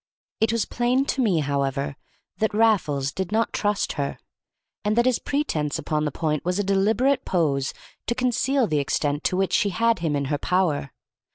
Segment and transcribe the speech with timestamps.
[0.39, 1.95] It was plain to me, however,
[2.39, 4.17] that Raffles did not trust her,
[4.83, 7.71] and that his pretence upon the point was a deliberate pose
[8.07, 10.89] to conceal the extent to which she had him in her power.